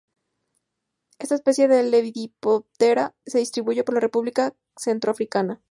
Esta 1.19 1.35
especie 1.35 1.67
de 1.67 1.83
Lepidoptera 1.83 3.13
se 3.27 3.37
distribuye 3.37 3.83
por 3.83 3.93
la 3.93 4.01
República 4.01 4.55
Centroafricana. 4.75 5.61